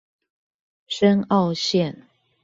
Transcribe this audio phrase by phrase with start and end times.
[0.87, 2.07] 深澳線